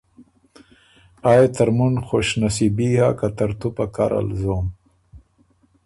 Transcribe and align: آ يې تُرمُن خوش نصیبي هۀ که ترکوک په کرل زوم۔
آ 1.29 1.31
يې 1.39 1.47
تُرمُن 1.55 1.93
خوش 2.07 2.27
نصیبي 2.41 2.89
هۀ 2.99 3.09
که 3.19 3.27
ترکوک 3.37 3.73
په 3.77 3.85
کرل 3.95 4.27
زوم۔ 4.41 4.67